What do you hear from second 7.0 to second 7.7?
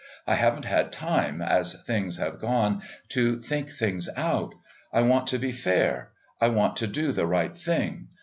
the right